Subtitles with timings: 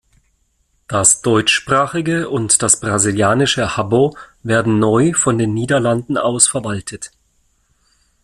[0.87, 7.11] Das deutschsprachige und das brasilianische Habbo werden neu von den Niederlanden aus verwaltet.